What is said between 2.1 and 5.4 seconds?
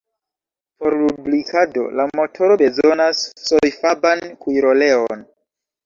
motoro bezonas sojfaban kuiroleon.